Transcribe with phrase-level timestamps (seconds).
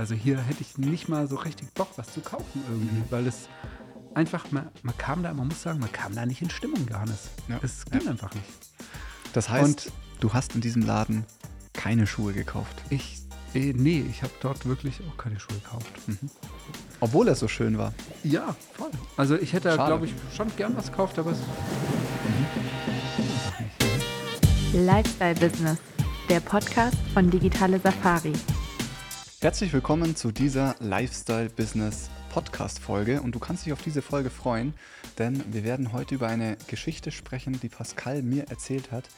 [0.00, 3.48] also hier hätte ich nicht mal so richtig Bock, was zu kaufen irgendwie, weil es
[4.14, 7.28] einfach, man, man kam da, man muss sagen, man kam da nicht in Stimmung, Johannes.
[7.48, 7.60] Ja.
[7.62, 8.10] Es ging Ja.
[8.10, 8.46] einfach nicht.
[9.34, 11.24] Das heißt, Und- du hast in diesem Laden
[11.74, 12.74] keine Schuhe gekauft.
[12.88, 13.20] Ich,
[13.54, 15.86] äh, nee, ich habe dort wirklich auch keine Schuhe gekauft.
[17.00, 17.92] Obwohl er so schön war.
[18.24, 18.90] Ja, voll.
[19.18, 21.38] Also ich hätte, glaube ich, schon gern was gekauft, aber es
[24.72, 25.78] Lifestyle Business,
[26.28, 28.32] der Podcast von Digitale Safari.
[29.42, 34.28] Herzlich willkommen zu dieser Lifestyle Business Podcast Folge und du kannst dich auf diese Folge
[34.28, 34.74] freuen,
[35.18, 39.08] denn wir werden heute über eine Geschichte sprechen, die Pascal mir erzählt hat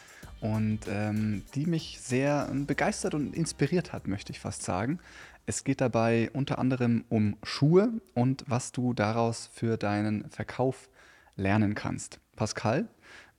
[0.40, 5.00] und ähm, die mich sehr ähm, begeistert und inspiriert hat, möchte ich fast sagen.
[5.46, 10.88] Es geht dabei unter anderem um Schuhe und was du daraus für deinen Verkauf
[11.34, 12.20] lernen kannst.
[12.36, 12.86] Pascal,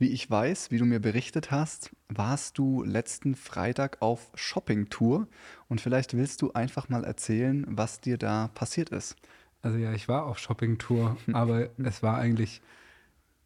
[0.04, 5.30] wie ich weiß, wie du mir berichtet hast, warst du letzten Freitag auf Shoppingtour
[5.70, 9.16] und vielleicht willst du einfach mal erzählen, was dir da passiert ist.
[9.62, 12.62] Also ja, ich war auf Shoppingtour, aber es war eigentlich,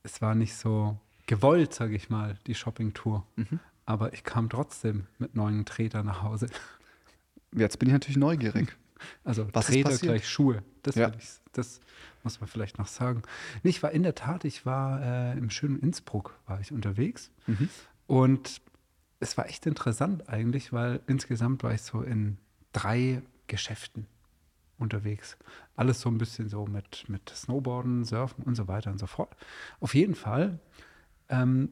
[0.01, 3.23] es war nicht so gewollt, sage ich mal, die Shoppingtour.
[3.35, 3.59] Mhm.
[3.85, 6.47] Aber ich kam trotzdem mit neuen Treter nach Hause.
[7.53, 8.75] Jetzt bin ich natürlich neugierig.
[9.23, 10.01] Also Was passiert?
[10.01, 10.63] gleich Schuhe.
[10.83, 11.11] Das, Ja.
[11.17, 11.79] ich, das
[12.23, 13.21] muss man vielleicht noch sagen.
[13.63, 17.31] Nee, ich war in der Tat, ich war äh, im schönen Innsbruck, war ich unterwegs.
[17.47, 17.69] Mhm.
[18.07, 18.61] Und
[19.19, 22.37] es war echt interessant eigentlich, weil insgesamt war ich so in
[22.73, 24.05] drei Geschäften
[24.77, 25.37] unterwegs.
[25.75, 29.35] Alles so ein bisschen so mit, mit Snowboarden, Surfen und so weiter und so fort.
[29.79, 30.59] Auf jeden Fall
[31.29, 31.71] ähm,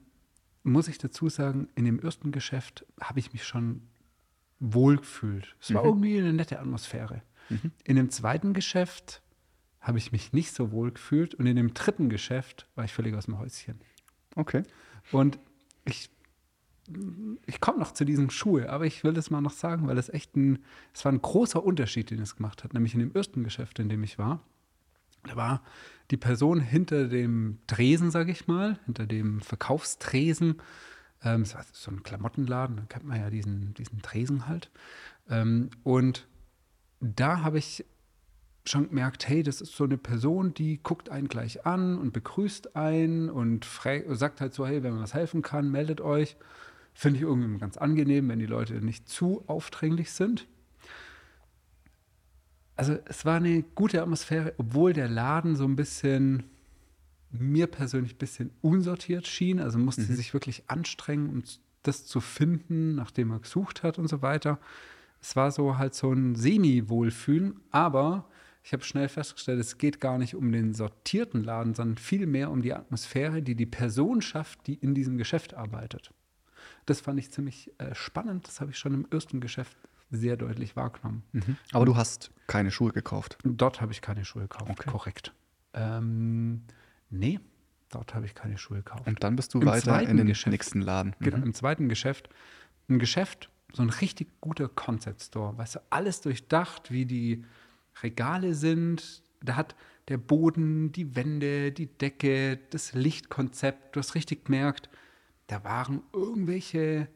[0.64, 3.81] muss ich dazu sagen, in dem ersten Geschäft habe ich mich schon
[4.59, 5.56] wohl gefühlt.
[5.59, 5.88] Es war Mhm.
[5.89, 7.22] irgendwie eine nette Atmosphäre.
[7.84, 9.22] In dem zweiten Geschäft
[9.80, 13.14] habe ich mich nicht so wohl gefühlt und in dem dritten Geschäft war ich völlig
[13.16, 13.80] aus dem Häuschen.
[14.36, 14.64] Okay.
[15.12, 15.38] Und
[15.84, 16.09] ich,
[17.45, 20.09] ich komme noch zu diesen Schuhe, aber ich will das mal noch sagen, weil es
[20.09, 22.73] echt ein, es war ein großer Unterschied, den es gemacht hat.
[22.73, 24.42] Nämlich in dem ersten Geschäft, in dem ich war,
[25.23, 25.64] da war
[26.12, 30.62] die Person hinter dem Tresen, sage ich mal, hinter dem Verkaufstresen.
[31.25, 34.69] Ähm, es war so ein Klamottenladen, da kennt man ja diesen, diesen Tresen halt.
[35.30, 36.28] Ähm, und
[37.02, 37.84] da habe ich
[38.68, 42.75] schon gemerkt, hey, das ist so eine Person, die guckt einen gleich an und begrüßt
[42.75, 43.68] einen und
[44.09, 46.38] sagt halt so, hey, wenn man was helfen kann, meldet euch.
[46.94, 50.47] Finde ich irgendwie ganz angenehm, wenn die Leute nicht zu aufdringlich sind.
[52.75, 56.44] Also es war eine gute Atmosphäre, obwohl der Laden so ein bisschen,
[57.40, 59.59] mir persönlich ein bisschen unsortiert schien.
[59.59, 61.44] Also musste sich wirklich anstrengen, um
[61.84, 64.59] das zu finden, nachdem er gesucht hat und so weiter.
[65.22, 68.29] Es war so halt so ein Semi-Wohlfühlen, aber
[68.63, 72.62] ich habe schnell festgestellt, es geht gar nicht um den sortierten Laden, sondern vielmehr um
[72.62, 76.12] die Atmosphäre, die die Person schafft, die in diesem Geschäft arbeitet.
[76.88, 78.47] Das fand ich ziemlich äh, spannend.
[78.47, 79.78] Das habe ich schon im ersten Geschäft
[80.12, 81.24] sehr deutlich wahrgenommen.
[81.74, 83.38] Aber du hast keine Schuhe gekauft.
[83.44, 84.90] Dort habe ich keine Schuhe gekauft, Okay.
[84.90, 85.34] korrekt.
[85.74, 86.62] Ähm,
[87.10, 87.40] nee,
[87.90, 89.08] dort habe ich keine Schuhe gekauft.
[89.08, 90.52] Und dann bist du Im weiter in den Geschäft.
[90.52, 91.16] nächsten Laden.
[91.20, 91.44] Genau, Mhm.
[91.44, 92.30] im zweiten Geschäft.
[92.90, 95.58] Ein Geschäft, so ein richtig guter Concept Store.
[95.58, 97.44] Weißt du, alles durchdacht, wie die
[98.04, 99.24] Regale sind.
[99.44, 99.76] Da hat
[100.08, 103.96] der Boden, die Wände, die Decke, das Lichtkonzept.
[103.96, 104.90] Du hast richtig gemerkt,
[105.48, 107.08] da waren irgendwelche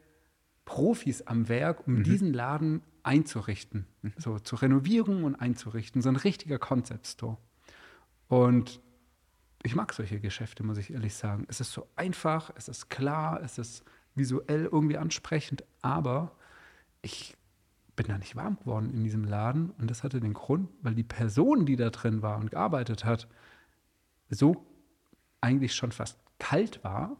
[0.64, 3.86] Profis am Werk, um diesen Laden einzurichten.
[4.18, 6.02] So zu renovieren und einzurichten.
[6.02, 7.38] So ein richtiger Concept Store.
[8.28, 8.80] Und
[9.62, 11.44] ich mag solche Geschäfte, muss ich ehrlich sagen.
[11.48, 13.84] Es ist so einfach, es ist klar, es ist
[14.14, 16.32] visuell irgendwie ansprechend, aber
[17.02, 17.36] ich
[17.96, 21.04] bin da nicht warm geworden in diesem Laden und das hatte den Grund, weil die
[21.04, 23.28] Person, die da drin war und gearbeitet hat,
[24.30, 24.64] so
[25.40, 27.16] eigentlich schon fast kalt war,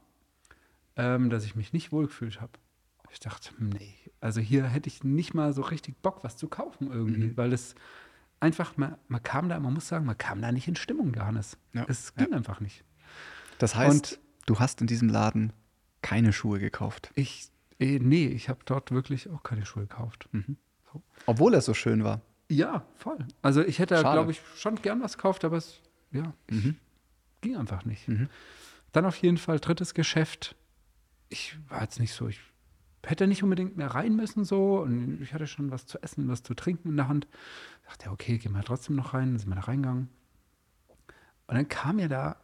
[0.97, 2.53] ähm, dass ich mich nicht wohlgefühlt habe.
[3.12, 6.91] Ich dachte, nee, also hier hätte ich nicht mal so richtig Bock, was zu kaufen
[6.93, 7.75] irgendwie, weil es
[8.41, 11.56] einfach, man, man kam da, man muss sagen, man kam da nicht in Stimmung, Johannes.
[11.73, 12.84] Ja, Es ging einfach nicht.
[13.59, 15.53] Das heißt, Und- du hast in diesem Laden
[16.03, 17.11] keine Schuhe gekauft.
[17.15, 20.28] Ich, eh, nee, ich habe dort wirklich auch keine Schuhe gekauft.
[20.93, 21.03] So.
[21.27, 22.21] Obwohl er so schön war.
[22.49, 23.19] Ja, voll.
[23.42, 26.77] Also ich hätte, glaube ich, schon gern was gekauft, aber es, ja, Mhm.
[27.42, 28.09] ging einfach nicht.
[28.09, 28.28] Mhm.
[28.92, 30.57] Dann auf jeden Fall drittes Geschäft.
[31.28, 32.41] Ich war jetzt nicht so, ich
[33.05, 36.43] hätte nicht unbedingt mehr rein müssen so und ich hatte schon was zu essen, was
[36.43, 37.27] zu trinken in der Hand.
[37.83, 40.09] Ich dachte, okay, gehen wir trotzdem noch rein, dann sind wir da reingegangen.
[41.47, 42.37] Und dann kam mir da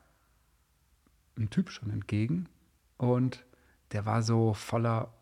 [1.36, 2.48] ein Typ schon entgegen
[2.96, 3.44] und
[3.92, 5.12] der war so voller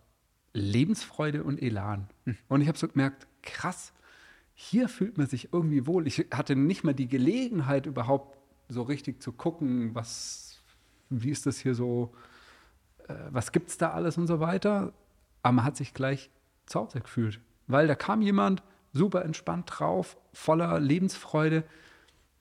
[0.53, 2.09] Lebensfreude und Elan.
[2.49, 3.93] Und ich habe so gemerkt, krass,
[4.55, 6.07] hier fühlt man sich irgendwie wohl.
[6.07, 8.39] Ich hatte nicht mal die Gelegenheit, überhaupt
[8.69, 10.63] so richtig zu gucken, was,
[11.11, 12.15] wie ist das hier so,
[13.09, 14.93] äh, was gibt es da alles und so weiter.
[15.45, 16.31] Aber man hat sich gleich
[16.67, 17.39] zu Hause gefühlt.
[17.67, 18.63] Weil da kam jemand,
[18.93, 21.65] super entspannt drauf, voller Lebensfreude.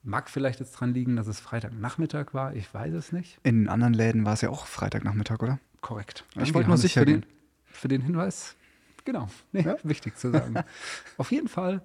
[0.02, 3.38] Mag vielleicht jetzt dran liegen, dass es Freitagnachmittag war, ich weiß es nicht.
[3.42, 5.60] In anderen Läden war es ja auch Freitagnachmittag, oder?
[5.82, 6.24] Korrekt.
[6.42, 7.32] Ich wollte nur sicher für den, gehen.
[7.66, 8.56] für den Hinweis.
[9.04, 9.28] Genau.
[9.52, 9.76] Nee, Ja.
[9.82, 10.54] Wichtig zu sagen.
[11.18, 11.82] Auf jeden Fall,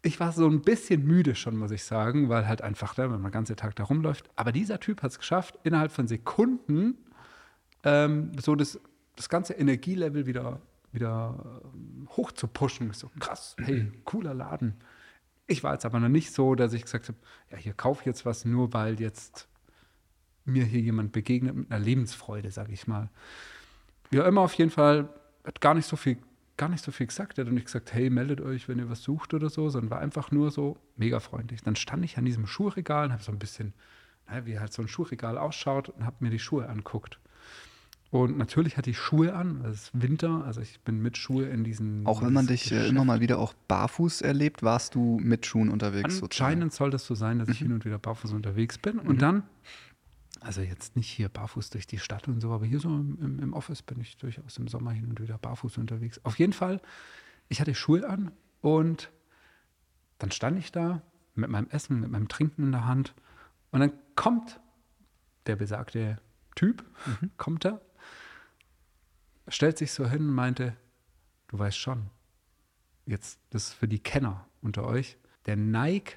[0.00, 3.20] ich war so ein bisschen müde schon, muss ich sagen, weil halt einfach, ne, wenn
[3.20, 4.30] man den ganzen Tag da rumläuft.
[4.34, 6.96] Aber dieser Typ hat es geschafft, innerhalb von Sekunden
[7.84, 8.80] ähm, so das,
[9.16, 10.60] das ganze Energielevel wieder,
[10.92, 12.92] wieder ähm, hoch zu pushen.
[12.92, 14.74] So krass, hey, cooler Laden.
[15.46, 17.18] Ich war jetzt aber noch nicht so, dass ich gesagt habe,
[17.50, 19.48] ja, hier kaufe ich jetzt was, nur weil jetzt
[20.44, 23.10] mir hier jemand begegnet mit einer Lebensfreude, sage ich mal.
[24.10, 25.08] Wie auch immer, auf jeden Fall
[25.44, 26.18] hat gar nicht so viel,
[26.56, 27.38] gar nicht so viel gesagt.
[27.38, 30.00] Er hat nicht gesagt, hey, meldet euch, wenn ihr was sucht oder so, sondern war
[30.00, 31.62] einfach nur so mega freundlich.
[31.62, 33.72] Dann stand ich an diesem Schuhregal und habe so ein bisschen,
[34.26, 37.18] naja, wie halt so ein Schuhregal ausschaut und habe mir die Schuhe anguckt.
[38.12, 41.64] Und natürlich hatte ich Schuhe an, es ist Winter, also ich bin mit Schuhe in
[41.64, 42.06] diesen.
[42.06, 42.90] Auch wenn man dich äh, Geschäft.
[42.90, 46.18] immer mal wieder auch barfuß erlebt, warst du mit Schuhen unterwegs.
[46.18, 46.44] sozusagen.
[46.44, 48.98] Anscheinend soll das so sein, dass ich hin und wieder barfuß unterwegs bin.
[48.98, 49.44] Und dann,
[50.40, 53.38] also jetzt nicht hier barfuß durch die Stadt und so, aber hier so im, im,
[53.38, 56.20] im Office bin ich durchaus im Sommer hin und wieder barfuß unterwegs.
[56.22, 56.82] Auf jeden Fall,
[57.48, 58.30] ich hatte Schuhe an
[58.60, 59.10] und
[60.18, 61.00] dann stand ich da
[61.34, 63.14] mit meinem Essen, mit meinem Trinken in der Hand
[63.70, 64.60] und dann kommt
[65.46, 66.18] der besagte
[66.54, 66.84] Typ,
[67.38, 67.80] kommt er,
[69.48, 70.76] stellt sich so hin und meinte,
[71.48, 72.10] du weißt schon,
[73.06, 75.16] jetzt das ist für die Kenner unter euch,
[75.46, 76.16] der Nike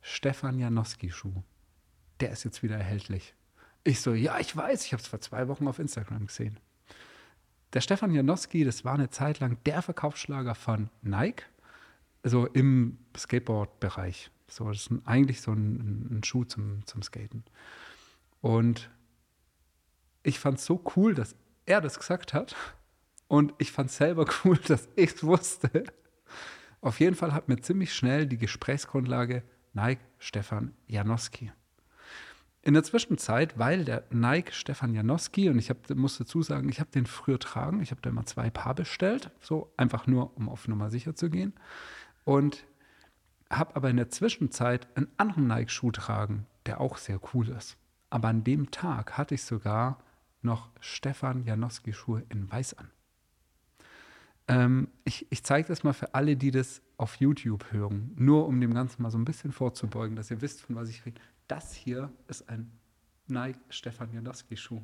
[0.00, 1.42] Stefan Janowski Schuh,
[2.20, 3.34] der ist jetzt wieder erhältlich.
[3.84, 6.58] Ich so, ja, ich weiß, ich habe es vor zwei Wochen auf Instagram gesehen.
[7.72, 11.44] Der Stefan Janowski, das war eine Zeit lang der Verkaufsschlager von Nike,
[12.22, 14.30] so im Skateboard-Bereich.
[14.48, 17.44] So, das ist eigentlich so ein, ein Schuh zum, zum Skaten.
[18.40, 18.90] Und
[20.22, 21.36] ich fand es so cool, dass
[21.70, 22.54] er das gesagt hat.
[23.28, 25.84] Und ich fand es selber cool, dass ich es wusste.
[26.80, 31.52] Auf jeden Fall hat mir ziemlich schnell die Gesprächsgrundlage Nike Stefan Janowski.
[32.62, 36.80] In der Zwischenzeit, weil der Nike Stefan Janowski, und ich hab, muss dazu sagen, ich
[36.80, 40.48] habe den früher tragen, ich habe da immer zwei Paar bestellt, so einfach nur, um
[40.48, 41.54] auf Nummer sicher zu gehen.
[42.24, 42.66] Und
[43.50, 47.76] habe aber in der Zwischenzeit einen anderen Nike-Schuh tragen, der auch sehr cool ist.
[48.10, 49.98] Aber an dem Tag hatte ich sogar
[50.42, 52.90] noch Stefan Janowski-Schuhe in Weiß an.
[54.48, 58.60] Ähm, ich ich zeige das mal für alle, die das auf YouTube hören, nur um
[58.60, 61.20] dem Ganzen mal so ein bisschen vorzubeugen, dass ihr wisst, von was ich rede.
[61.48, 62.70] Das hier ist ein
[63.26, 64.80] Nike Stefan Janowski-Schuh.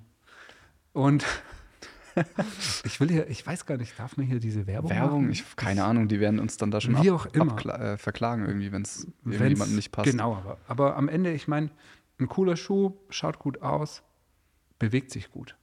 [0.93, 1.25] Und
[2.85, 5.32] ich will hier, ich weiß gar nicht, darf man hier diese Werbung Werbung, machen?
[5.32, 7.59] ich keine Ahnung, die werden uns dann da schon Wie auch immer.
[7.79, 10.11] äh, verklagen irgendwie, wenn es irgendjemandem nicht passt.
[10.11, 11.70] Genau, aber, aber am Ende, ich meine,
[12.19, 14.02] ein cooler Schuh, schaut gut aus,
[14.78, 15.56] bewegt sich gut.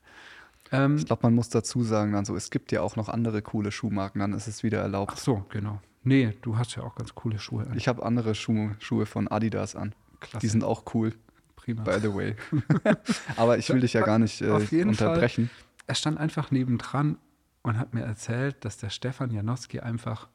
[0.72, 3.42] Ähm, Ich glaube, man muss dazu sagen, dann so, es gibt ja auch noch andere
[3.42, 5.20] coole Schuhmarken, dann ist es wieder ach erlaubt.
[5.20, 5.82] so, genau.
[6.04, 7.78] Nee, du hast ja auch ganz coole Schuhe an.
[7.78, 9.94] Ich habe andere Schuhe, Schuhe von Adidas an.
[10.20, 10.40] Klasse.
[10.40, 11.14] Die sind auch cool,
[11.56, 11.84] prima.
[11.84, 12.36] by the way.
[13.38, 15.08] Aber ich will dich ja gar nicht äh, Auf jeden Fall.
[15.10, 15.50] unterbrechen.
[15.88, 17.18] er stand einfach nebendran
[17.62, 20.28] und hat mir erzählt, dass der Stefan Janowski einfach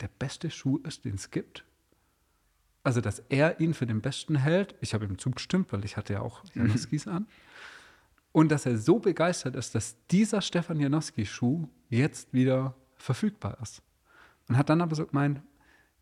[0.00, 1.64] der beste Schuh ist, den es gibt.
[2.84, 4.74] Also, dass er ihn für den besten hält.
[4.80, 7.26] Ich habe ihm zugestimmt, weil ich hatte ja auch Janowskis an.
[8.30, 13.82] Und dass er so begeistert ist, dass dieser Stefan Janowski-Schuh jetzt wieder verfügbar ist.
[14.48, 15.40] Und hat dann aber so gemeint,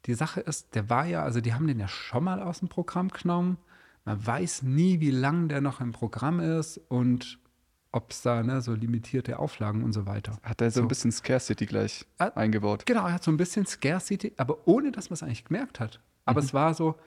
[0.06, 2.68] die Sache ist, der war ja, also die haben den ja schon mal aus dem
[2.68, 3.58] Programm genommen.
[4.04, 7.38] Man weiß nie, wie lang der noch im Programm ist und
[7.92, 10.38] ob es da ne, so limitierte Auflagen und so weiter.
[10.42, 10.82] Hat er so, So.
[10.86, 12.86] ein bisschen Scarcity gleich Ah, eingebaut.
[12.86, 16.00] Genau, er hat so ein bisschen Scarcity, aber ohne, dass man es eigentlich gemerkt hat.
[16.24, 16.98] Aber es war so,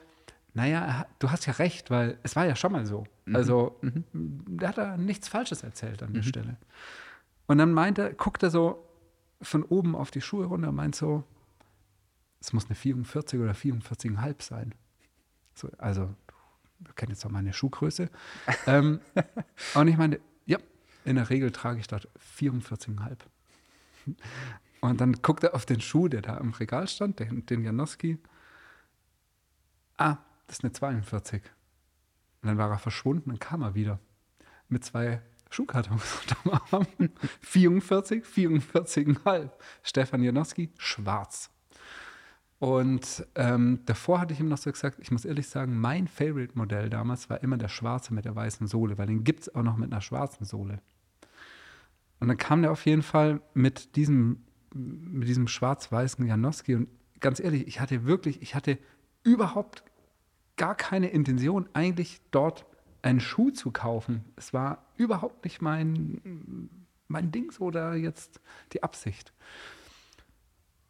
[0.54, 3.04] naja, du hast ja recht, weil es war ja schon mal so.
[3.32, 3.78] Also,
[4.12, 6.56] der hat da nichts Falsches erzählt an der Stelle.
[7.46, 8.84] Und dann meint er, guckt er so
[9.42, 11.24] von oben auf die Schuhe runter und meint so,
[12.40, 14.74] es muss eine 44 oder 44,5 sein.
[15.54, 16.14] So, also,
[16.80, 18.08] du kennst jetzt auch meine Schuhgröße.
[18.66, 19.00] ähm,
[19.74, 20.58] und ich meine, ja,
[21.04, 22.08] in der Regel trage ich dort
[22.38, 23.16] 44,5.
[24.80, 28.18] Und dann guckt er auf den Schuh, der da im Regal stand, den, den Janowski.
[29.96, 31.42] Ah, das ist eine 42.
[32.42, 33.98] Und dann war er verschwunden, dann kam er wieder
[34.68, 36.86] mit zwei Schuhkartons unterm Arm.
[37.40, 39.50] 44, 44,5.
[39.82, 41.50] Stefan Janowski, schwarz.
[42.58, 46.88] Und ähm, davor hatte ich ihm noch so gesagt, ich muss ehrlich sagen, mein Favorite-Modell
[46.88, 49.76] damals war immer der schwarze mit der weißen Sohle, weil den gibt es auch noch
[49.76, 50.80] mit einer schwarzen Sohle.
[52.18, 56.76] Und dann kam der auf jeden Fall mit diesem, mit diesem schwarz-weißen Janowski.
[56.76, 56.88] Und
[57.20, 58.78] ganz ehrlich, ich hatte wirklich, ich hatte
[59.26, 59.82] überhaupt
[60.56, 62.64] gar keine Intention, eigentlich dort
[63.02, 64.24] einen Schuh zu kaufen.
[64.36, 66.70] Es war überhaupt nicht mein,
[67.08, 68.40] mein Ding oder jetzt
[68.72, 69.32] die Absicht.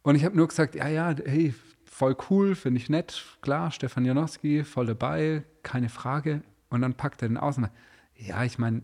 [0.03, 1.53] Und ich habe nur gesagt, ja, ja, hey,
[1.83, 6.43] voll cool, finde ich nett, klar, Stefan Janowski, voll dabei, keine Frage.
[6.69, 7.71] Und dann packt er den sagt,
[8.15, 8.83] ja, ich meine,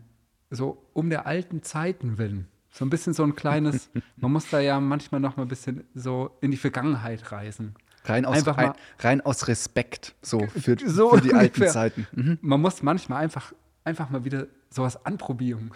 [0.50, 4.58] so um der alten Zeiten willen, so ein bisschen so ein kleines, man muss da
[4.58, 7.74] ja manchmal noch mal ein bisschen so in die Vergangenheit reisen.
[8.04, 11.68] Rein aus, Einfach rein, mal- rein aus Respekt, so für, So für die alten ungefähr.
[11.72, 12.06] Zeiten.
[12.12, 12.38] Mhm.
[12.42, 13.52] Man muss manchmal einfach,
[13.84, 15.70] einfach mal wieder sowas anprobieren.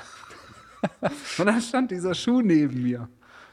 [1.39, 3.09] und dann stand dieser Schuh neben mir.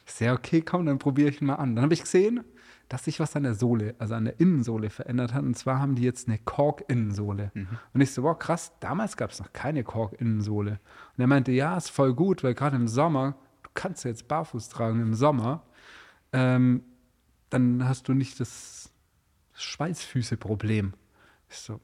[0.06, 1.76] Ich sehe, okay, komm, dann probiere ich ihn mal an.
[1.76, 2.44] Dann habe ich gesehen,
[2.90, 5.42] dass sich was an der Sohle, also an der Innensohle verändert hat.
[5.42, 7.52] Und zwar haben die jetzt eine Kork-Innensohle.
[7.94, 10.72] Und ich so, wow, krass, damals gab es noch keine Kork-Innensohle.
[11.18, 14.28] Und er meinte, ja, ist voll gut, weil gerade im Sommer, du kannst ja jetzt
[14.28, 15.64] barfuß tragen im Sommer,
[16.32, 16.84] ähm,
[17.50, 18.92] dann hast du nicht das
[19.54, 20.94] Schweißfüße-Problem.
[21.50, 21.80] So,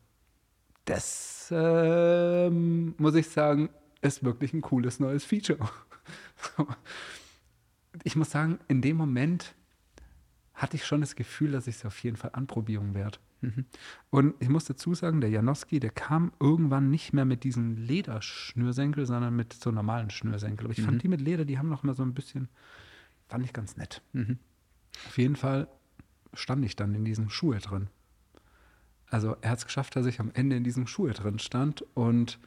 [0.86, 3.70] das ähm, muss ich sagen,
[4.02, 5.60] ist wirklich ein cooles neues Feature.
[6.58, 6.68] So.
[8.04, 9.54] ich muss sagen, in dem Moment
[10.56, 13.20] hatte ich schon das Gefühl, dass ich es auf jeden Fall anprobieren werde.
[14.10, 19.06] Und ich muss dazu sagen, der Janowski, der kam irgendwann nicht mehr mit diesen Lederschnürsenkel,
[19.06, 20.66] sondern mit so normalen Schnürsenkel.
[20.66, 22.50] Aber ich fand die mit Leder, die haben noch mal so ein bisschen,
[23.28, 24.02] fand ich ganz nett.
[25.08, 25.68] Auf jeden Fall
[26.34, 27.88] stand ich dann in diesen Schuhe drin.
[29.10, 32.40] Also er hat es geschafft, dass ich am Ende in diesem Schuhe drin stand und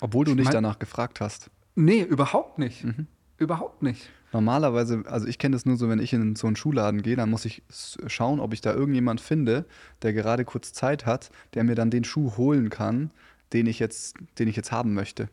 [0.00, 1.50] Obwohl du Ich nicht danach gefragt hast.
[1.74, 2.84] nee, überhaupt nicht.
[3.38, 4.08] Überhaupt nicht.
[4.32, 7.28] Normalerweise, also ich kenne das nur so, wenn ich in so einen Schuhladen gehe, dann
[7.28, 7.62] muss ich
[8.06, 9.66] schauen, ob ich da irgendjemand finde,
[10.02, 13.10] der gerade kurz Zeit hat, der mir dann den Schuh holen kann,
[13.52, 15.28] den ich jetzt, den ich jetzt haben möchte.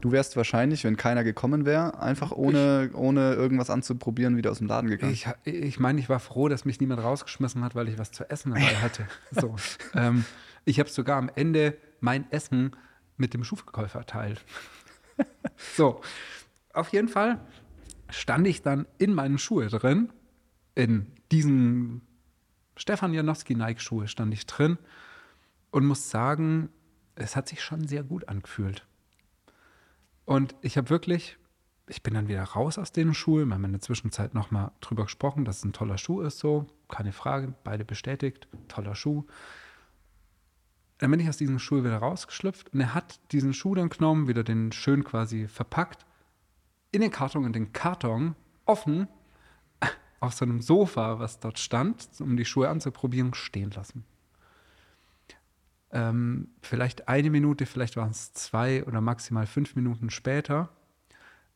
[0.00, 4.66] Du wärst wahrscheinlich, wenn keiner gekommen wäre, einfach ohne, ohne irgendwas anzuprobieren, wieder aus dem
[4.66, 5.12] Laden gegangen.
[5.12, 8.28] Ich, ich meine, ich war froh, dass mich niemand rausgeschmissen hat, weil ich was zu
[8.30, 9.08] essen dabei hatte.
[9.32, 9.56] So.
[9.94, 10.24] ähm,
[10.64, 12.76] ich habe sogar am Ende mein Essen
[13.16, 14.44] mit dem Schuhverkäufer teilt.
[15.76, 16.00] so,
[16.72, 17.40] auf jeden Fall
[18.10, 20.10] stand ich dann in meinen Schuhe drin,
[20.74, 22.02] in diesen
[22.76, 24.78] Stefan Janowski Nike-Schuhe stand ich drin
[25.70, 26.68] und muss sagen,
[27.16, 28.86] es hat sich schon sehr gut angefühlt.
[30.28, 31.38] Und ich habe wirklich,
[31.86, 33.48] ich bin dann wieder raus aus den Schuhen.
[33.48, 36.66] Wir haben in der Zwischenzeit nochmal drüber gesprochen, dass es ein toller Schuh ist, so,
[36.90, 39.24] keine Frage, beide bestätigt, toller Schuh.
[40.98, 44.28] Dann bin ich aus diesem Schuh wieder rausgeschlüpft und er hat diesen Schuh dann genommen,
[44.28, 46.04] wieder den schön quasi verpackt,
[46.92, 49.08] in den Karton, in den Karton, offen,
[50.20, 54.04] auf so einem Sofa, was dort stand, um die Schuhe anzuprobieren, stehen lassen.
[55.90, 60.68] Ähm, vielleicht eine Minute, vielleicht waren es zwei oder maximal fünf Minuten später,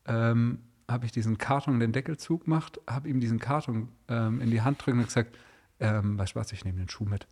[0.06, 0.60] ähm,
[0.90, 4.84] habe ich diesen Karton, den Deckel zugemacht, habe ihm diesen Karton ähm, in die Hand
[4.84, 5.36] drücken und gesagt,
[5.80, 7.26] ähm, weißt du was, ich nehme den Schuh mit.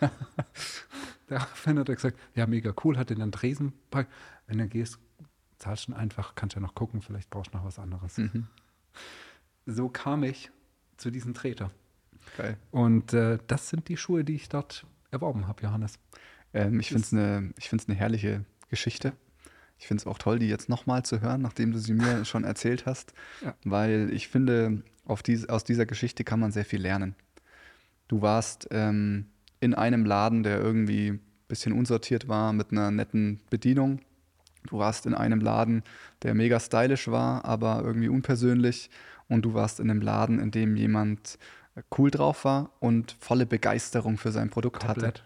[1.26, 4.12] Daraufhin hat er gesagt, ja, mega cool, hat den dann Tresen gepackt.
[4.46, 4.98] Wenn du gehst,
[5.58, 8.20] zahlst du einfach, kannst ja noch gucken, vielleicht brauchst du noch was anderes.
[9.66, 10.50] So kam ich
[10.98, 11.70] zu diesem Treter.
[12.36, 12.58] Geil.
[12.70, 15.98] Und äh, das sind die Schuhe, die ich dort erworben habe, Johannes.
[16.54, 19.12] Ähm, ich finde es eine ich find's eine herrliche Geschichte.
[19.78, 22.44] Ich finde es auch toll, die jetzt nochmal zu hören, nachdem du sie mir schon
[22.44, 23.12] erzählt hast,
[23.44, 23.54] Ja.
[23.64, 27.14] weil ich finde, auf dies, aus dieser Geschichte kann man sehr viel lernen.
[28.08, 29.26] Du warst ähm,
[29.60, 34.00] in einem Laden, der irgendwie ein bisschen unsortiert war, mit einer netten Bedienung.
[34.68, 35.82] Du warst in einem Laden,
[36.22, 38.88] der mega stylisch war, aber irgendwie unpersönlich.
[39.28, 41.38] Und du warst in einem Laden, in dem jemand
[41.98, 45.22] cool drauf war und volle Begeisterung für sein Produkt hatte Komplett.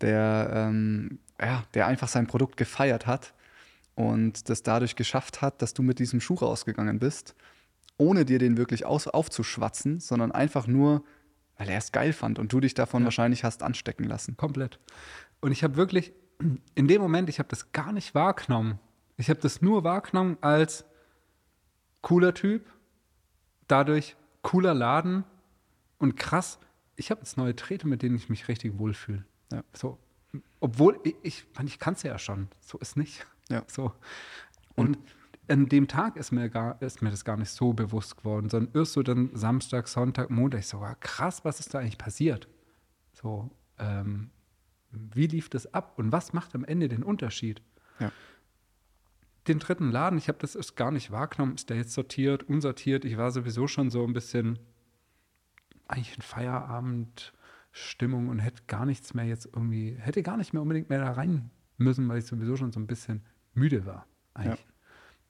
[0.00, 3.34] Der, ähm, ja, der einfach sein Produkt gefeiert hat
[3.94, 7.34] und das dadurch geschafft hat, dass du mit diesem Schuh rausgegangen bist,
[7.96, 11.04] ohne dir den wirklich aus, aufzuschwatzen, sondern einfach nur,
[11.56, 13.06] weil er es geil fand und du dich davon Ja.
[13.06, 14.36] wahrscheinlich hast anstecken lassen.
[14.36, 14.80] Komplett.
[15.40, 16.12] Und ich habe wirklich,
[16.74, 18.80] in dem Moment, ich habe das gar nicht wahrgenommen.
[19.16, 20.84] Ich habe das nur wahrgenommen als
[22.02, 22.66] cooler Typ,
[23.68, 25.24] dadurch cooler Laden
[25.98, 26.58] und krass,
[26.96, 29.24] ich habe jetzt neue Trete, mit denen ich mich richtig wohlfühle.
[29.54, 29.62] Ja.
[29.72, 29.98] So,
[30.60, 33.24] obwohl, ich, ich, kann es ja schon, so ist nicht.
[33.48, 33.62] Ja.
[33.68, 33.92] So.
[34.74, 34.98] Und
[35.48, 38.74] an dem Tag ist mir, gar, ist mir das gar nicht so bewusst geworden, sondern
[38.74, 42.48] erst so dann Samstag, Sonntag, Montag, ich so, wow, krass, was ist da eigentlich passiert?
[43.12, 44.30] So, ähm,
[44.90, 47.62] wie lief das ab und was macht am Ende den Unterschied?
[48.00, 48.10] Ja.
[49.46, 53.04] Den dritten Laden, ich habe das erst gar nicht wahrgenommen, ist der jetzt sortiert, unsortiert?
[53.04, 54.58] Ich war sowieso schon so ein bisschen
[55.86, 56.22] eigentlich in
[57.74, 61.12] Feierabendstimmung und hätte gar nichts mehr jetzt irgendwie, hätte gar nicht mehr unbedingt mehr da
[61.12, 64.64] rein müssen, weil ich sowieso schon so ein bisschen müde war eigentlich.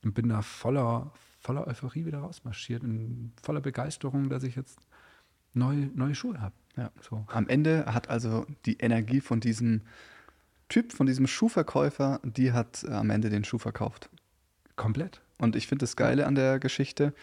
[0.05, 4.79] Und bin da voller, voller Euphorie wieder rausmarschiert, in voller Begeisterung, dass ich jetzt
[5.55, 6.55] neue, neue Schuhe habe.
[6.77, 6.91] Ja.
[7.01, 7.25] So.
[7.29, 9.83] Am Ende hat also die Energie von diesem
[10.69, 14.11] Typ, von diesem Schuhverkäufer, die hat äh, am Ende den Schuh verkauft.
[14.77, 15.23] Komplett.
[15.39, 17.15] Und ich finde das Geile an der Geschichte,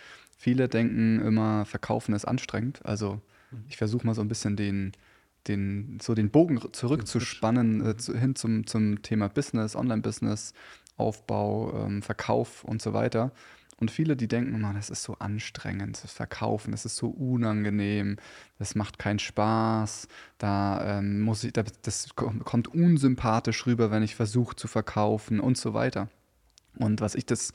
[0.41, 2.83] Viele denken immer, Verkaufen ist anstrengend.
[2.83, 3.21] Also
[3.69, 4.91] ich versuche mal so ein bisschen den,
[5.47, 10.53] den, so den Bogen zurückzuspannen äh, zu, hin zum, zum Thema Business, Online-Business,
[10.97, 13.31] Aufbau, ähm, Verkauf und so weiter.
[13.81, 18.17] Und viele, die denken, man, das ist so anstrengend, das Verkaufen, das ist so unangenehm,
[18.59, 20.07] das macht keinen Spaß,
[20.37, 25.73] da ähm, muss ich, das kommt unsympathisch rüber, wenn ich versuche zu verkaufen und so
[25.73, 26.09] weiter.
[26.75, 27.53] Und was ich das,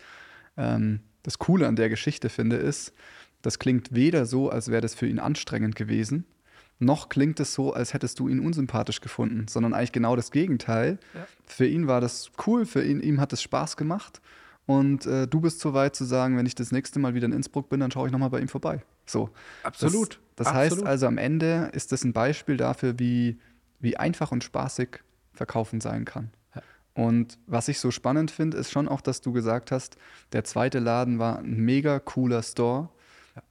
[0.56, 2.92] ähm, das Coole an der Geschichte finde, ist,
[3.42, 6.24] das klingt weder so, als wäre das für ihn anstrengend gewesen,
[6.78, 10.98] noch klingt es so, als hättest du ihn unsympathisch gefunden, sondern eigentlich genau das Gegenteil.
[11.14, 11.26] Ja.
[11.46, 14.20] Für ihn war das cool, für ihn, ihm hat es Spaß gemacht
[14.66, 17.32] und äh, du bist so weit zu sagen, wenn ich das nächste Mal wieder in
[17.32, 18.82] Innsbruck bin, dann schaue ich nochmal bei ihm vorbei.
[19.06, 19.30] So.
[19.62, 20.20] Absolut.
[20.34, 20.72] Das, das Absolut.
[20.72, 23.38] heißt also, am Ende ist das ein Beispiel dafür, wie,
[23.78, 25.02] wie einfach und spaßig
[25.32, 26.30] Verkaufen sein kann.
[26.54, 26.62] Ja.
[26.94, 29.96] Und was ich so spannend finde, ist schon auch, dass du gesagt hast,
[30.32, 32.88] der zweite Laden war ein mega cooler Store,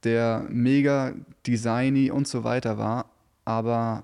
[0.04, 1.14] der mega
[1.46, 3.10] designy und so weiter war,
[3.46, 4.02] aber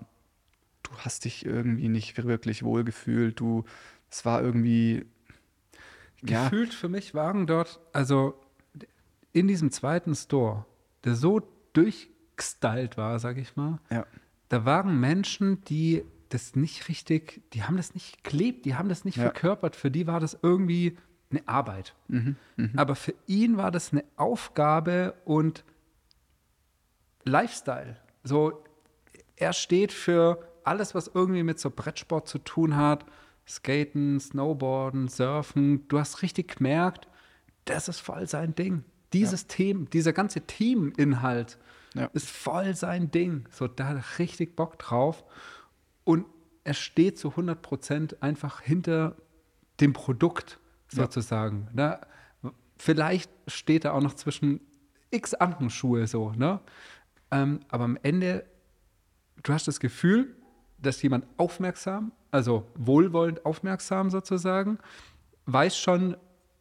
[0.82, 3.38] du hast dich irgendwie nicht wirklich wohlgefühlt.
[3.38, 3.64] Du,
[4.10, 5.04] es war irgendwie
[6.22, 6.44] ja.
[6.44, 8.40] gefühlt für mich waren dort, also
[9.32, 10.64] in diesem zweiten Store,
[11.04, 14.06] der so durchgestylt war, sag ich mal, ja.
[14.48, 19.04] da waren Menschen, die das nicht richtig, die haben das nicht geklebt, die haben das
[19.04, 19.24] nicht ja.
[19.24, 19.76] verkörpert.
[19.76, 20.96] Für die war das irgendwie
[21.30, 21.94] eine Arbeit.
[22.08, 22.70] Mhm, mh.
[22.76, 25.64] Aber für ihn war das eine Aufgabe und
[27.24, 27.96] Lifestyle.
[28.24, 28.64] So,
[29.42, 33.04] er steht für alles, was irgendwie mit so Brettsport zu tun hat
[33.46, 35.88] Skaten, Snowboarden, Surfen.
[35.88, 37.08] Du hast richtig gemerkt,
[37.64, 38.84] das ist voll sein Ding.
[39.12, 39.48] Dieses ja.
[39.48, 41.58] Thema, dieser ganze Teaminhalt
[41.94, 42.06] ja.
[42.12, 43.46] ist voll sein Ding.
[43.50, 45.24] So, da hat er richtig Bock drauf.
[46.04, 46.26] Und
[46.62, 49.16] er steht zu 100 Prozent einfach hinter
[49.80, 51.68] dem Produkt sozusagen.
[51.76, 52.00] Ja.
[52.42, 52.52] Ne?
[52.76, 54.60] Vielleicht steht er auch noch zwischen
[55.10, 56.60] x anderen Schuhe so, ne?
[57.30, 58.44] Ähm, aber am Ende,
[59.42, 60.34] du hast das Gefühl,
[60.78, 64.78] dass jemand aufmerksam also wohlwollend aufmerksam sozusagen,
[65.46, 66.16] weiß schon,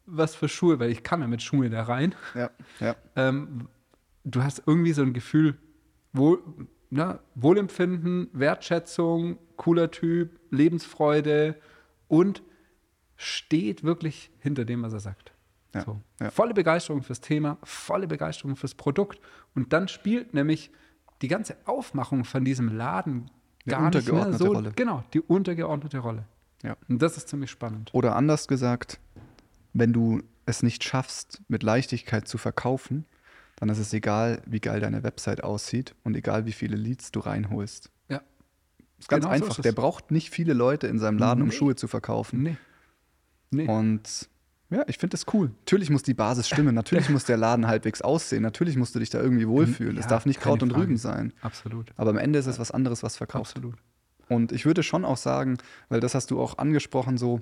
[0.05, 2.13] was für Schuhe, weil ich kam ja mit Schuhe da rein.
[2.35, 2.95] Ja, ja.
[3.15, 3.69] Ähm,
[4.23, 5.57] du hast irgendwie so ein Gefühl,
[6.11, 6.43] wohl,
[6.89, 11.55] na, Wohlempfinden, Wertschätzung, cooler Typ, Lebensfreude
[12.09, 12.43] und
[13.15, 15.31] steht wirklich hinter dem, was er sagt.
[15.73, 16.01] Ja, so.
[16.19, 16.31] ja.
[16.31, 19.21] Volle Begeisterung fürs Thema, volle Begeisterung fürs Produkt.
[19.55, 20.69] Und dann spielt nämlich
[21.21, 23.29] die ganze Aufmachung von diesem Laden
[23.67, 24.47] gar nicht mehr so.
[24.47, 24.71] Rolle.
[24.75, 26.25] Genau, die untergeordnete Rolle.
[26.63, 26.75] Ja.
[26.87, 27.89] Und das ist ziemlich spannend.
[27.93, 28.99] Oder anders gesagt,
[29.73, 33.05] wenn du es nicht schaffst, mit Leichtigkeit zu verkaufen,
[33.55, 37.19] dann ist es egal, wie geil deine Website aussieht und egal, wie viele Leads du
[37.19, 37.91] reinholst.
[38.09, 38.21] Ja.
[38.97, 39.53] Ist ganz genau einfach.
[39.53, 41.45] So ist Der braucht nicht viele Leute in seinem Laden, nee.
[41.45, 42.41] um Schuhe zu verkaufen.
[42.41, 42.57] Nee.
[43.51, 43.67] nee.
[43.67, 44.29] Und
[44.71, 45.51] ja, ich finde das cool.
[45.59, 49.09] Natürlich muss die Basis stimmen, natürlich muss der Laden halbwegs aussehen, natürlich musst du dich
[49.09, 49.95] da irgendwie wohlfühlen.
[49.95, 51.33] Ja, es darf nicht Kraut und Rüben sein.
[51.41, 51.91] Absolut.
[51.97, 53.57] Aber am Ende ist es was anderes, was verkauft.
[53.57, 53.75] Absolut.
[54.29, 55.57] Und ich würde schon auch sagen,
[55.89, 57.41] weil das hast du auch angesprochen, so,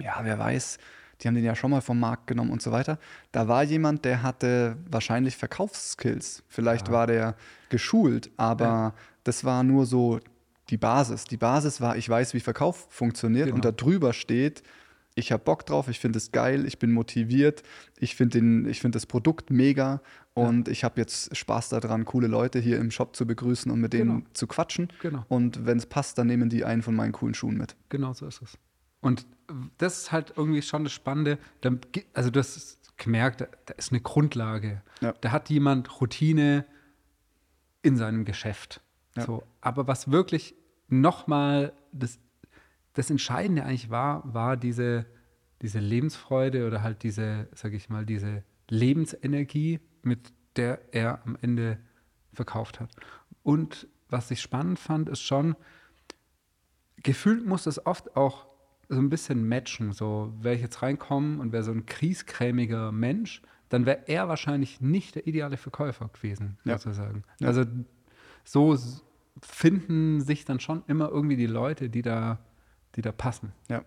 [0.00, 0.78] ja, wer weiß,
[1.20, 2.98] die haben den ja schon mal vom Markt genommen und so weiter.
[3.30, 6.42] Da war jemand, der hatte wahrscheinlich Verkaufsskills.
[6.48, 6.94] Vielleicht ja.
[6.94, 7.36] war der
[7.68, 8.94] geschult, aber ja.
[9.24, 10.18] das war nur so
[10.70, 11.24] die Basis.
[11.24, 13.56] Die Basis war, ich weiß, wie Verkauf funktioniert genau.
[13.56, 14.62] und da drüber steht,
[15.14, 17.62] ich habe Bock drauf, ich finde es geil, ich bin motiviert,
[17.98, 20.00] ich finde find das Produkt mega
[20.34, 20.72] und ja.
[20.72, 24.18] ich habe jetzt Spaß daran, coole Leute hier im Shop zu begrüßen und mit denen
[24.18, 24.26] genau.
[24.32, 24.88] zu quatschen.
[25.00, 25.24] Genau.
[25.28, 27.76] Und wenn es passt, dann nehmen die einen von meinen coolen Schuhen mit.
[27.88, 28.58] Genau so ist es.
[29.00, 29.26] Und
[29.78, 31.38] das ist halt irgendwie schon das Spannende.
[32.14, 34.82] Also, du hast gemerkt, da ist eine Grundlage.
[35.00, 35.12] Ja.
[35.20, 36.64] Da hat jemand Routine
[37.82, 38.80] in seinem Geschäft.
[39.14, 39.26] Ja.
[39.26, 39.42] So.
[39.60, 40.54] Aber was wirklich
[40.88, 42.18] nochmal das
[42.94, 45.06] das Entscheidende eigentlich war, war diese,
[45.62, 51.78] diese Lebensfreude oder halt diese, sag ich mal, diese Lebensenergie, mit der er am Ende
[52.32, 52.90] verkauft hat.
[53.42, 55.56] Und was ich spannend fand, ist schon,
[57.02, 58.46] gefühlt muss es oft auch
[58.88, 59.92] so ein bisschen matchen.
[59.92, 64.80] So, wäre ich jetzt reinkommen und wäre so ein krieskrämiger Mensch, dann wäre er wahrscheinlich
[64.80, 66.78] nicht der ideale Verkäufer gewesen, ja.
[66.78, 67.24] sozusagen.
[67.40, 67.48] Ja.
[67.48, 67.64] Also
[68.44, 68.76] so
[69.40, 72.38] finden sich dann schon immer irgendwie die Leute, die da
[72.96, 73.52] die da passen.
[73.68, 73.84] Ja.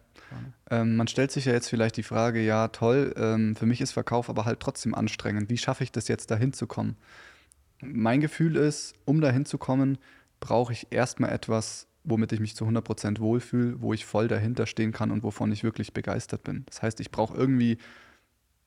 [0.69, 3.91] Ähm, man stellt sich ja jetzt vielleicht die Frage, ja, toll, ähm, für mich ist
[3.91, 5.49] Verkauf aber halt trotzdem anstrengend.
[5.49, 6.97] Wie schaffe ich das jetzt, dahin zu kommen?
[7.81, 9.97] Mein Gefühl ist, um dahin zu kommen,
[10.39, 14.91] brauche ich erstmal etwas, womit ich mich zu 100% wohlfühle, wo ich voll dahinter stehen
[14.91, 16.63] kann und wovon ich wirklich begeistert bin.
[16.67, 17.77] Das heißt, ich brauche irgendwie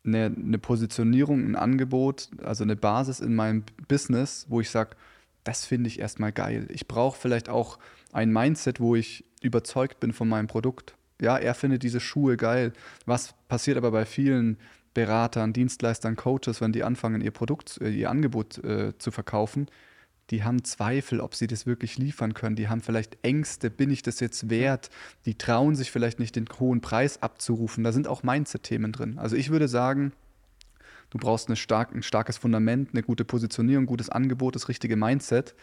[0.04, 4.96] eine, eine Positionierung, ein Angebot, also eine Basis in meinem Business, wo ich sage,
[5.44, 6.66] das finde ich erstmal geil.
[6.70, 7.78] Ich brauche vielleicht auch
[8.12, 10.94] ein Mindset, wo ich überzeugt bin von meinem Produkt.
[11.20, 12.72] Ja, er findet diese Schuhe geil.
[13.06, 14.56] Was passiert aber bei vielen,
[14.94, 19.68] Beratern, Dienstleistern, Coaches, wenn die anfangen, ihr Produkt, äh, ihr Angebot äh, zu verkaufen,
[20.30, 22.54] die haben Zweifel, ob sie das wirklich liefern können.
[22.54, 24.90] Die haben vielleicht Ängste, bin ich das jetzt wert?
[25.26, 27.82] Die trauen sich vielleicht nicht, den hohen Preis abzurufen.
[27.82, 29.18] Da sind auch Mindset-Themen drin.
[29.18, 30.12] Also ich würde sagen,
[31.10, 35.54] du brauchst stark, ein starkes Fundament, eine gute Positionierung, gutes Angebot, das richtige Mindset.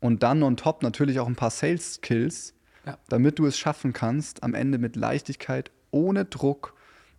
[0.00, 2.54] Und dann on top natürlich auch ein paar Sales-Skills,
[2.88, 2.98] ja.
[3.08, 6.74] damit du es schaffen kannst, am Ende mit Leichtigkeit, ohne Druck,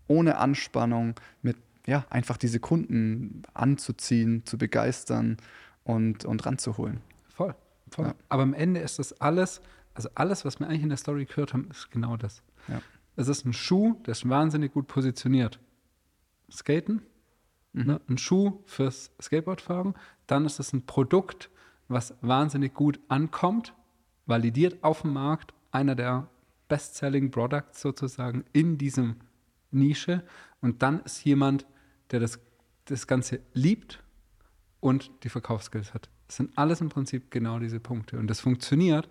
[0.08, 5.38] ohne Anspannung, mit ja, einfach diese Kunden anzuziehen, zu begeistern
[5.84, 7.01] und, und ranzuholen.
[7.29, 7.55] Voll,
[7.89, 8.08] voll.
[8.08, 8.15] Ja.
[8.29, 9.62] Aber am Ende ist das alles,
[9.93, 12.41] also alles, was wir eigentlich in der Story gehört haben, ist genau das.
[12.67, 12.82] Ja.
[13.15, 15.60] Es ist ein Schuh, der ist wahnsinnig gut positioniert.
[16.51, 17.01] Skaten,
[17.73, 17.86] mhm.
[17.86, 18.01] ne?
[18.10, 19.93] ein Schuh fürs Skateboardfahren.
[20.27, 21.49] Dann ist es ein Produkt,
[21.88, 23.73] was wahnsinnig gut ankommt,
[24.25, 26.29] validiert auf dem Markt, einer der
[26.67, 29.17] Best-Selling Products sozusagen in diesem
[29.71, 30.23] Nische.
[30.62, 31.65] Und dann ist jemand,
[32.12, 32.39] der das,
[32.86, 34.03] das Ganze liebt
[34.79, 36.10] und die Verkaufsskills hat.
[36.27, 38.17] Das sind alles im Prinzip genau diese Punkte.
[38.19, 39.10] Und das funktioniert,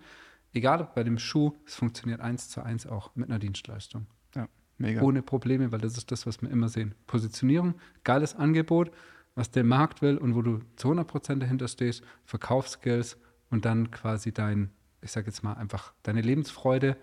[0.53, 4.07] egal ob bei dem Schuh, es funktioniert eins zu eins auch mit einer Dienstleistung.
[4.35, 5.01] Ja, mega.
[5.01, 6.95] Ohne Probleme, weil das ist das, was wir immer sehen.
[7.07, 8.91] Positionierung, geiles Angebot,
[9.35, 13.17] was der Markt will und wo du zu 100% dahinter stehst, Verkaufsskills
[13.49, 16.97] und dann quasi dein, ich sage jetzt mal einfach, deine Lebensfreude,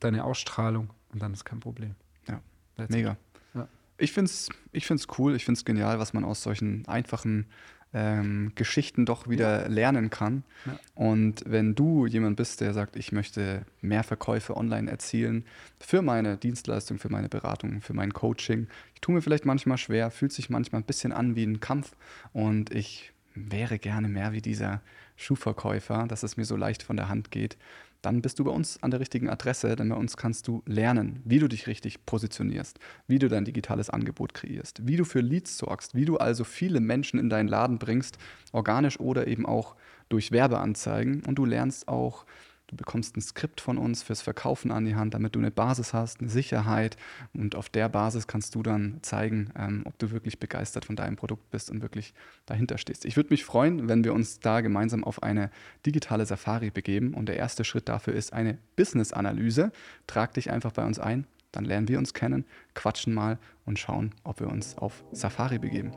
[0.00, 1.94] deine Ausstrahlung und dann ist kein Problem.
[2.28, 2.40] Ja,
[2.76, 3.16] That's mega.
[3.54, 3.68] Ja.
[3.98, 7.46] Ich finde es ich find's cool, ich finde es genial, was man aus solchen einfachen
[7.94, 9.68] ähm, Geschichten doch wieder ja.
[9.68, 10.42] lernen kann.
[10.66, 10.78] Ja.
[10.96, 15.44] Und wenn du jemand bist, der sagt, ich möchte mehr Verkäufe online erzielen
[15.78, 20.10] für meine Dienstleistung, für meine Beratung, für mein Coaching, ich tue mir vielleicht manchmal schwer,
[20.10, 21.92] fühlt sich manchmal ein bisschen an wie ein Kampf
[22.32, 24.82] und ich wäre gerne mehr wie dieser
[25.16, 27.56] Schuhverkäufer, dass es mir so leicht von der Hand geht,
[28.04, 31.22] dann bist du bei uns an der richtigen Adresse, denn bei uns kannst du lernen,
[31.24, 35.56] wie du dich richtig positionierst, wie du dein digitales Angebot kreierst, wie du für Leads
[35.56, 38.18] sorgst, wie du also viele Menschen in deinen Laden bringst,
[38.52, 39.74] organisch oder eben auch
[40.10, 41.22] durch Werbeanzeigen.
[41.24, 42.26] Und du lernst auch,
[42.74, 45.94] Du bekommst ein Skript von uns fürs Verkaufen an die Hand, damit du eine Basis
[45.94, 46.96] hast, eine Sicherheit.
[47.32, 51.14] Und auf der Basis kannst du dann zeigen, ähm, ob du wirklich begeistert von deinem
[51.14, 52.14] Produkt bist und wirklich
[52.46, 53.04] dahinter stehst.
[53.04, 55.50] Ich würde mich freuen, wenn wir uns da gemeinsam auf eine
[55.86, 57.14] digitale Safari begeben.
[57.14, 59.70] Und der erste Schritt dafür ist eine Business-Analyse.
[60.08, 64.16] Trag dich einfach bei uns ein, dann lernen wir uns kennen, quatschen mal und schauen,
[64.24, 65.92] ob wir uns auf Safari begeben.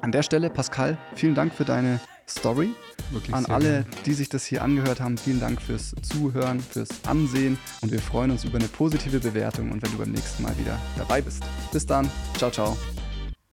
[0.00, 2.70] An der Stelle, Pascal, vielen Dank für deine Story.
[3.10, 7.58] Wirklich An alle, die sich das hier angehört haben, vielen Dank fürs Zuhören, fürs Ansehen
[7.82, 10.78] und wir freuen uns über eine positive Bewertung und wenn du beim nächsten Mal wieder
[10.96, 11.42] dabei bist.
[11.72, 12.76] Bis dann, ciao, ciao.